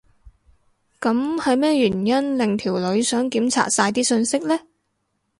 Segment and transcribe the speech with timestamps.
[0.99, 4.59] 噉係咩原因令條女想檢查晒啲訊息呢？